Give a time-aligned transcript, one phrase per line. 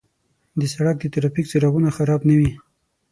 [0.59, 2.51] د سړک د ترافیک څراغونه خراب نه وي.